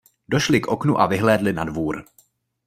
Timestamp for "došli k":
0.33-0.67